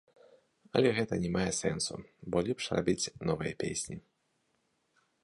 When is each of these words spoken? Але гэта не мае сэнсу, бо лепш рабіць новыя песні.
Але 0.79 0.93
гэта 0.99 1.19
не 1.25 1.29
мае 1.35 1.45
сэнсу, 1.61 1.95
бо 2.31 2.37
лепш 2.47 2.65
рабіць 2.79 3.11
новыя 3.31 3.53
песні. 3.65 3.97